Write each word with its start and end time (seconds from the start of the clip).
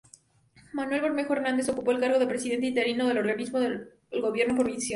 Manuel 0.73 1.01
Bermejo 1.01 1.33
Hernández 1.33 1.69
ocupó 1.69 1.91
el 1.91 1.99
cargo 1.99 2.17
de 2.17 2.25
presidente 2.25 2.65
interino 2.65 3.07
del 3.07 3.19
organismo 3.19 3.59
de 3.59 3.87
gobierno 4.19 4.55
provisional. 4.57 4.89